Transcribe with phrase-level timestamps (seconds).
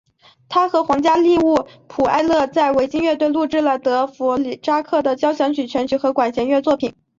[0.49, 6.95] 他和皇家利物浦爱乐在维京唱片录制了德佛札克的交响曲全集和管弦乐作品。